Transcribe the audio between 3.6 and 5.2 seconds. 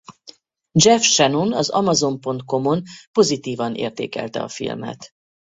értékelte a filmet.